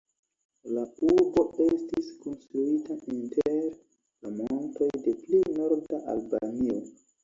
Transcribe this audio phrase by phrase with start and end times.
[0.77, 6.87] La urbo estis konstruita inter la montoj de pli norda Albanio.